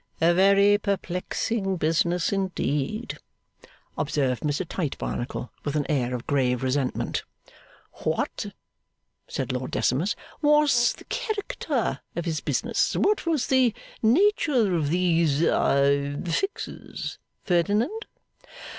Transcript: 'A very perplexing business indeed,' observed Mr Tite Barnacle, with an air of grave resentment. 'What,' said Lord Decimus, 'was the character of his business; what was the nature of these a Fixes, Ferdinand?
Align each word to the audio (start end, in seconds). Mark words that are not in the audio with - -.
'A 0.19 0.33
very 0.33 0.77
perplexing 0.79 1.75
business 1.77 2.33
indeed,' 2.33 3.19
observed 3.99 4.41
Mr 4.41 4.65
Tite 4.67 4.97
Barnacle, 4.97 5.51
with 5.63 5.75
an 5.75 5.85
air 5.91 6.15
of 6.15 6.25
grave 6.25 6.63
resentment. 6.63 7.21
'What,' 8.03 8.47
said 9.27 9.51
Lord 9.51 9.69
Decimus, 9.69 10.15
'was 10.41 10.93
the 10.93 11.03
character 11.03 11.99
of 12.15 12.25
his 12.25 12.39
business; 12.41 12.95
what 12.95 13.27
was 13.27 13.45
the 13.45 13.75
nature 14.01 14.75
of 14.75 14.89
these 14.89 15.43
a 15.43 16.19
Fixes, 16.25 17.19
Ferdinand? 17.43 18.07